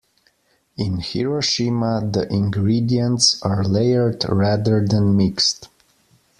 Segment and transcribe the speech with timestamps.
[0.77, 5.69] In Hiroshima, the ingredients are layered rather than mixed.